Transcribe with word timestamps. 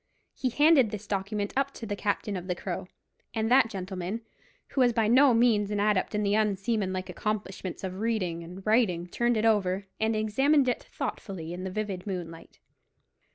He 0.33 0.49
handed 0.49 0.89
this 0.89 1.05
document 1.05 1.53
up 1.55 1.75
to 1.75 1.85
the 1.85 1.95
captain 1.95 2.35
of 2.35 2.47
the 2.47 2.55
Crow, 2.55 2.87
and 3.35 3.51
that 3.51 3.69
gentleman, 3.69 4.21
who 4.69 4.81
was 4.81 4.93
by 4.93 5.07
no 5.07 5.31
means 5.35 5.69
an 5.69 5.79
adept 5.79 6.15
in 6.15 6.23
the 6.23 6.33
unseamanlike 6.33 7.07
accomplishments 7.07 7.83
of 7.83 7.99
reading 7.99 8.43
and 8.43 8.65
writing, 8.65 9.05
turned 9.05 9.37
it 9.37 9.45
over, 9.45 9.85
and 9.99 10.15
examined 10.15 10.67
it 10.67 10.81
thoughtfully 10.91 11.53
in 11.53 11.65
the 11.65 11.69
vivid 11.69 12.07
moonlight. 12.07 12.57